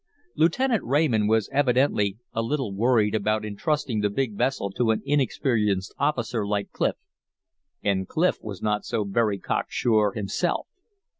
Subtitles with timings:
[0.35, 5.93] Lieutenant Raymond was evidently a little worried about intrusting that big vessel to an inexperienced
[5.99, 6.95] officer like Clif,
[7.83, 10.65] and Clif was not so very cock sure himself.